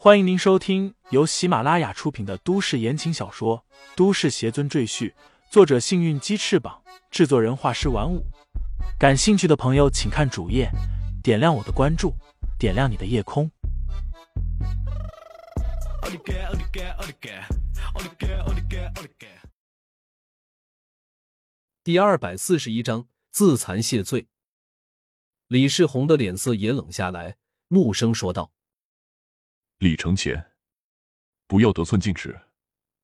[0.00, 3.58] 欢迎您收听由喜马拉雅出品的都市言情小说
[3.96, 5.10] 《都市邪尊赘婿》，
[5.50, 8.24] 作者：幸运鸡翅膀，制作人：画师玩五。
[8.96, 10.70] 感兴趣的朋友，请看主页，
[11.20, 12.14] 点亮我的关注，
[12.60, 13.50] 点亮你的夜空。
[21.82, 24.28] 第二百四十一章自残谢罪。
[25.48, 27.36] 李世宏的脸色也冷下来，
[27.70, 28.52] 怒声说道
[29.78, 30.56] ：“李承前，
[31.46, 32.36] 不要得寸进尺！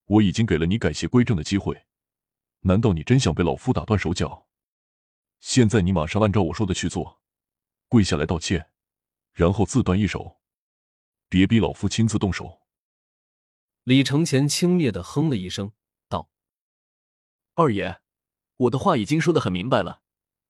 [0.07, 1.87] 我已经给了你改邪归正的机会，
[2.63, 4.49] 难道你真想被老夫打断手脚？
[5.39, 7.23] 现在你马上按照我说的去做，
[7.87, 8.73] 跪下来道歉，
[9.33, 10.41] 然后自断一手，
[11.29, 12.63] 别逼老夫亲自动手。”
[13.85, 15.71] 李承前轻蔑的哼了一声，
[16.09, 16.29] 道
[17.55, 18.01] ：“二爷，
[18.57, 20.03] 我的话已经说的很明白了，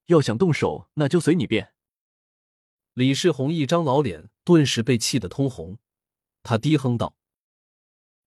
[0.07, 1.75] 要想动手，那就随你便。”
[2.95, 5.79] 李世宏一张老脸顿时被气得通红，
[6.45, 7.17] 他低哼道：“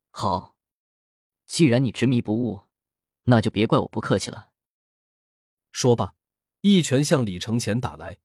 [0.09, 0.55] 好，
[1.45, 2.63] 既然你执迷不悟，
[3.23, 4.49] 那就别怪我不客气了。”
[5.71, 6.15] 说罢，
[6.61, 8.17] 一拳向李承前打来。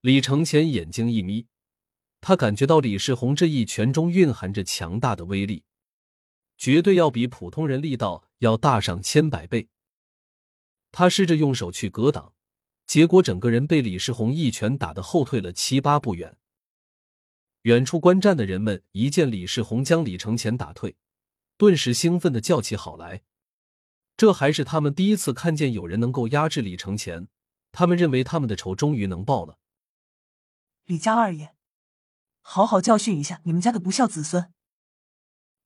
[0.00, 1.46] 李承前眼睛一眯，
[2.22, 5.64] 他感觉到李世宏这一拳中蕴含着强大的威力，
[6.56, 9.68] 绝对要比普通人力道要大上千百倍。
[10.90, 12.34] 他试着用手去格挡。
[12.86, 16.38] 结果，整个人被李世宏一拳打得后退了七八步远。
[17.62, 20.96] 远处观战的人们一见李世宏将李承前打退，
[21.56, 23.22] 顿时兴奋的叫起好来。
[24.16, 27.28] 这还是他们第一次看见有人能够压制李承前，
[27.70, 29.58] 他们认为他们的仇终于能报了。
[30.86, 31.54] 李家二爷，
[32.40, 34.52] 好好教训一下你们家的不孝子孙，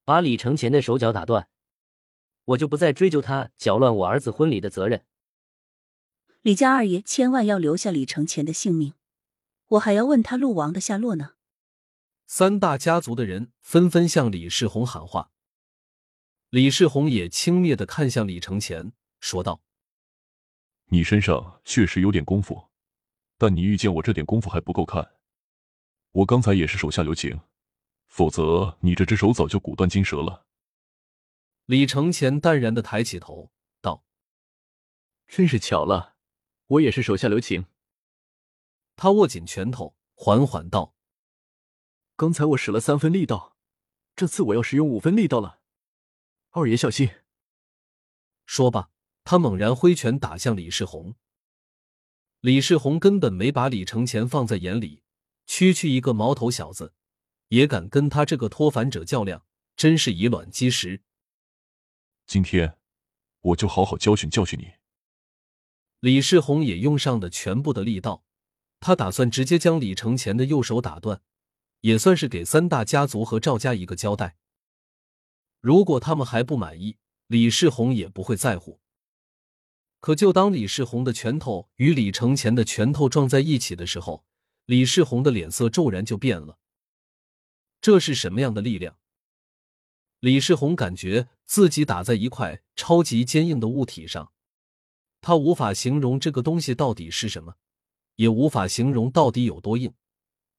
[0.04, 1.48] 把李承前的手脚打断，
[2.44, 5.04] 我就不再追究他搅乱我儿子婚礼的责任。
[6.42, 8.92] 李家二爷千万要留下李承前的性命，
[9.68, 11.35] 我还要问他陆王的下落呢。
[12.26, 15.30] 三大家族的人纷纷向李世宏喊话，
[16.50, 19.62] 李世宏也轻蔑的看向李承前，说道
[20.90, 22.70] ：“你身上确实有点功夫，
[23.38, 25.14] 但你遇见我这点功夫还不够看。
[26.10, 27.40] 我刚才也是手下留情，
[28.08, 30.46] 否则你这只手早就骨断筋折了。”
[31.66, 34.04] 李承前淡然的抬起头，道
[35.28, 36.16] ：“真是巧了。”
[36.68, 37.66] 我也是手下留情。
[38.96, 40.94] 他握紧拳头，缓缓道
[42.16, 43.56] ：“刚才我使了三分力道，
[44.16, 45.60] 这次我要使用五分力道了。
[46.52, 47.10] 二爷小心。”
[48.46, 48.90] 说罢，
[49.22, 51.14] 他猛然挥拳打向李世宏。
[52.40, 55.02] 李世宏根本没把李承前放在眼里，
[55.46, 56.94] 区区一个毛头小子，
[57.48, 59.44] 也敢跟他这个脱凡者较量，
[59.76, 61.02] 真是以卵击石。
[62.26, 62.78] 今天，
[63.40, 64.74] 我就好好教训教训你。
[66.00, 68.24] 李世宏也用上了全部的力道，
[68.80, 71.20] 他打算直接将李承前的右手打断，
[71.80, 74.36] 也算是给三大家族和赵家一个交代。
[75.60, 78.80] 如果他们还不满意，李世宏也不会在乎。
[80.00, 84.24] 可就当李世宏的拳头与李承前的拳头撞在一起的时候，
[84.66, 86.58] 李世宏的脸色骤然就变了。
[87.80, 88.98] 这是什么样的力量？
[90.20, 94.32] 李世宏感觉自己打在一块超级坚硬的物体上。
[95.20, 97.56] 他无法形容这个东西到底是什么，
[98.14, 99.92] 也无法形容到底有多硬，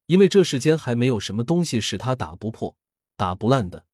[0.07, 2.75] 因为这世间还没有什么东西是他打不破、
[3.15, 3.85] 打不烂的。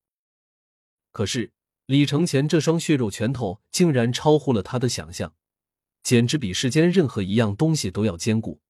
[1.11, 1.51] 可是
[1.85, 5.35] 李承前这双血肉拳头竟然超乎了他的想象，
[6.01, 8.61] 简直比世间任何一样东西都要坚固。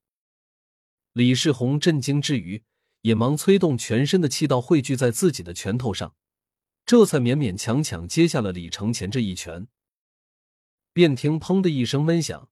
[1.14, 2.64] 李世宏震惊之余，
[3.02, 6.16] 也忙催动全身的气道汇聚在自己的拳头上，
[6.86, 9.68] 这才勉勉强强接下了李承前这一拳。
[10.94, 12.50] 便听“砰”的一声闷响，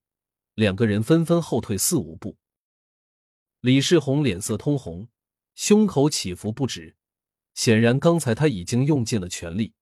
[0.56, 2.38] 两个人纷纷后退四五步。
[3.62, 5.08] 李世宏脸色通红，
[5.54, 6.98] 胸口起伏不止，
[7.54, 9.76] 显然刚才他已经用尽了全力。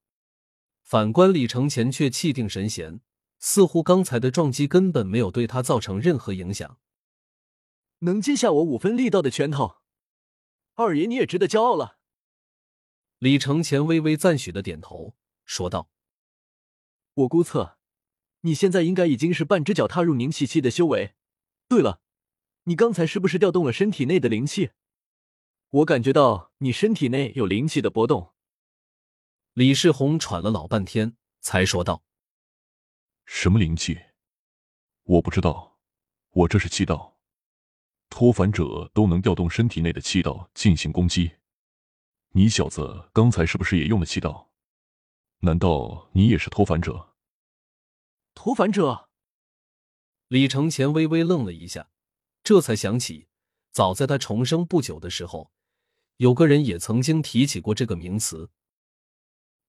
[0.84, 3.00] 反观李承前却气定神闲，
[3.40, 6.78] 似乎刚才的撞击根本没有对他造成任何影响。
[8.00, 9.78] 能接下我五分力道的拳头，
[10.76, 12.00] 二爷你也值得骄傲了。
[13.20, 15.16] 李承前微微赞许的点头，
[15.46, 15.90] 说道
[17.16, 17.78] ：“我估测。”
[18.42, 21.14] 你现在应该已经是半只脚踏入凝气期的修为。
[21.68, 22.02] 对了，
[22.64, 24.72] 你刚才是不是调动了身体内的灵气？
[25.70, 28.34] 我感觉到你身体内有灵气的波动。
[29.54, 32.04] 李世宏喘了老半天，才说道
[33.26, 34.00] ：“什么灵气？
[35.04, 35.80] 我不知道。
[36.32, 37.18] 我这是气道，
[38.10, 41.38] 脱凡者都能调动身体内的气道进行攻击。
[42.34, 44.52] 你小子刚才是不是也用了气道？
[45.40, 47.16] 难道你也是脱凡者？”
[48.36, 49.10] 脱凡者，
[50.28, 51.90] 李承前微微愣了一下，
[52.50, 53.28] 这才想起，
[53.70, 55.52] 早在他重生不久的时候，
[56.18, 58.50] 有个人也曾经提起过这个名词。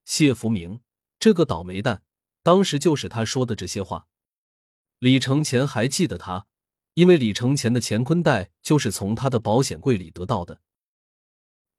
[0.07, 0.81] 谢福明
[1.19, 2.03] 这个倒霉蛋，
[2.43, 4.09] 当时就是他说的这些话。
[4.99, 6.47] 李承前还记得他，
[6.95, 10.63] 因为李承前的乾坤袋就是从他的保险柜里得到的。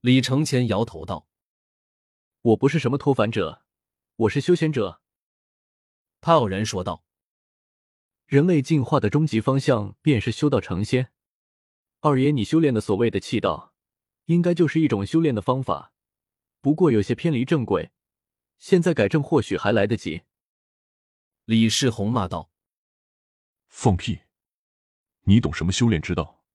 [0.02, 1.28] 李承前摇头道
[2.44, 3.66] ：“我不是什么脱凡者，
[4.18, 5.02] 我是修仙者。”
[6.22, 7.04] 他偶然说道
[8.32, 11.12] ：“人类进化的终极方向便是修道成仙。
[12.00, 13.74] 二爷，你修炼的所谓的气道，
[14.28, 15.92] 应该就是一种修炼的方法，
[16.62, 17.92] 不过有些偏离正轨，
[18.58, 20.22] 现在改正或许还来得及。”
[21.44, 22.50] 李世宏骂道。
[23.68, 24.22] 放屁！
[25.24, 26.46] 你懂什么修炼之道？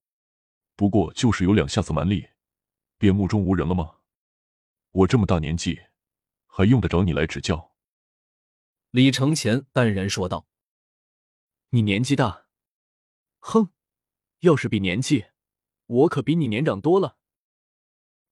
[0.76, 2.26] 不过就是有两下子蛮力，
[2.96, 3.96] 便目中无人了吗？
[4.92, 5.78] 我这么大年纪，
[6.46, 7.74] 还用得着你来指教？
[8.92, 10.48] 李承前淡然说道
[11.76, 12.46] ：“你年纪大，
[13.38, 13.68] 哼！
[14.38, 15.26] 要是比年纪，
[15.84, 17.18] 我可比你年长多了。”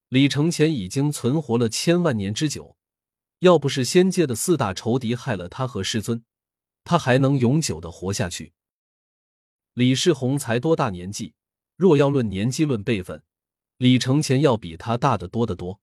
[0.08, 2.78] 李承前已经存活了千万年之久，
[3.40, 6.24] 要不是仙界的四大仇敌害了他和师尊，
[6.84, 8.54] 他还能永久的活下去。
[9.74, 11.34] 李世宏才多大年纪？
[11.76, 13.22] 若要论年纪、论辈分，
[13.76, 15.82] 李承前要比他大得多得多。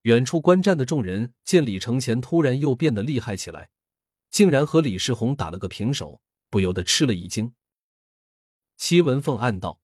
[0.00, 3.70] 远处观战的众人见李承前突然又变得厉害起来，
[4.28, 6.20] 竟然和李世宏打了个平手，
[6.52, 7.54] 不由得吃了一惊。
[8.76, 9.80] 戚文凤暗道：“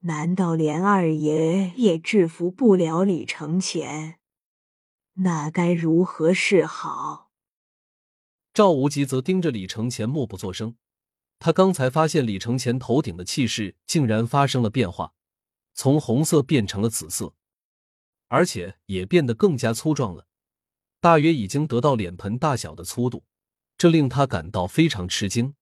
[0.00, 4.18] 难道连二爷也制服不了李承前？
[5.14, 7.30] 那该如何是好？”
[8.52, 10.76] 赵无极则盯着李承前，默不作声。
[11.38, 15.14] 他刚才发现李承前头顶的气势竟然发生了变化，
[15.72, 17.34] 从红色变成了紫色，
[18.26, 20.26] 而且也变得更加粗壮了，
[21.00, 23.24] 大约已经得到脸盆大小的粗度，
[23.78, 25.54] 这令他感到非常吃惊。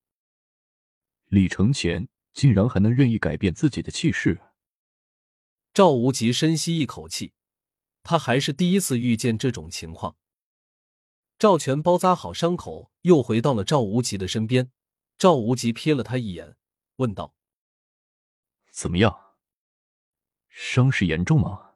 [1.27, 4.41] 李承前竟然还能任意改变自己的气势。
[5.75, 7.35] 赵无极深吸一口气，
[8.03, 10.17] 他还是第一次遇见这种情况。
[11.39, 14.73] 赵全包扎好伤口，又回到了赵无极的身边。
[15.19, 16.57] 赵无极瞥了他一眼，
[16.97, 17.35] 问道
[18.73, 19.35] ：“怎么样？
[20.49, 21.75] 伤势严重吗？”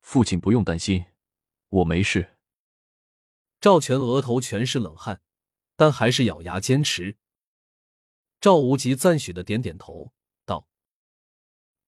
[0.00, 1.04] 父亲不用担心，
[1.68, 2.38] 我没事。
[3.60, 5.22] 赵全额头全是冷汗，
[5.76, 7.18] 但还是咬牙坚持。
[8.40, 10.12] 赵无极赞许的点点头，
[10.44, 10.66] 道：“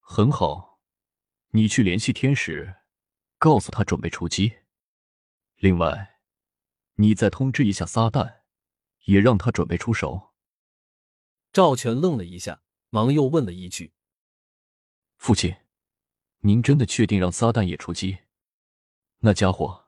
[0.00, 0.80] 很好，
[1.50, 2.76] 你去联系天使，
[3.38, 4.58] 告诉他准备出击。
[5.56, 6.20] 另外，
[6.94, 8.42] 你再通知一下撒旦。”
[9.06, 10.32] 也让他准备出手。
[11.52, 13.94] 赵全愣了一下，忙又问了一句
[15.18, 15.56] ：“父亲，
[16.42, 18.18] 您真的确定让撒旦也出击？
[19.18, 19.81] 那家伙，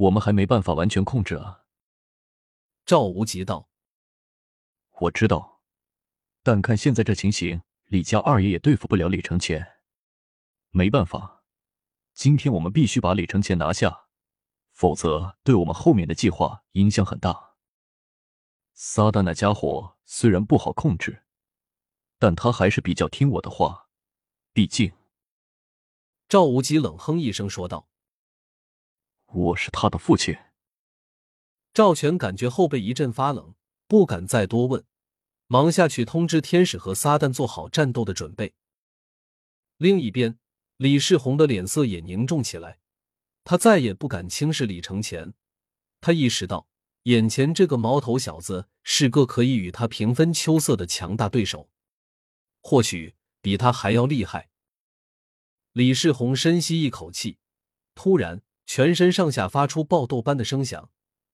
[0.00, 1.64] 我们还没办法完全控制啊。”
[2.86, 3.68] 赵无极道
[5.02, 5.60] ：“我知道，
[6.42, 9.80] 但看现在这情形，李家二爷也对付不了李承前。
[10.70, 11.44] 没办法，
[12.14, 14.06] 今天我们必须把李承前拿下，
[14.72, 17.56] 否则对我们后面的计划影响很大。”
[18.72, 21.24] 撒旦那家伙虽然不好控制，
[22.18, 23.88] 但他还是比较听我的话。
[24.52, 24.92] 毕竟，
[26.26, 27.88] 赵无极冷哼一声说道
[29.32, 30.36] ：“我是他的父亲。”
[31.72, 33.54] 赵全感觉后背一阵发冷，
[33.86, 34.84] 不敢再多问，
[35.46, 38.54] 忙下去通知天使和撒旦做好战斗的准备。
[39.76, 40.38] 另一边，
[40.76, 42.78] 李世宏的脸色也凝重起来，
[43.44, 45.34] 他再也不敢轻视李承前，
[46.00, 46.66] 他意识到。
[47.04, 51.70] 眼前这个毛头小子是个可以与他平分秋色的强大对手，
[52.60, 54.50] 或许比他还要厉害。
[55.72, 57.38] 李世宏深吸一口气，
[57.94, 60.92] 突然全身上下发出爆豆般的声响，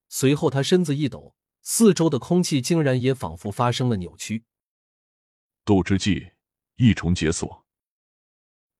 [0.09, 4.45] 随后他身子一抖，四周的空气竟然也仿佛发生了扭曲。
[5.63, 6.31] 斗之技
[6.77, 7.63] 一重解锁。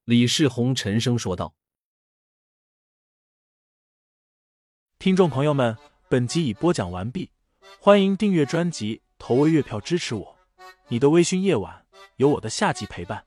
[0.06, 1.54] 李世宏沉声说道
[4.98, 5.78] ：“听众朋友们。”
[6.10, 7.30] 本集已播讲完毕，
[7.80, 10.40] 欢迎订阅专辑，投喂月票支持我。
[10.88, 11.86] 你的微醺夜晚，
[12.16, 13.27] 有我的下集陪伴。